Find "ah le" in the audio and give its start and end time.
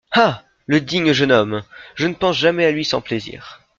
0.13-0.81